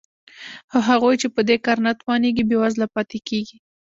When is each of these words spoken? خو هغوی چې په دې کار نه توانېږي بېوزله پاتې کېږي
خو 0.69 0.77
هغوی 0.89 1.15
چې 1.21 1.27
په 1.35 1.41
دې 1.49 1.57
کار 1.65 1.77
نه 1.85 1.91
توانېږي 2.01 2.43
بېوزله 2.49 2.87
پاتې 2.95 3.17
کېږي 3.27 3.57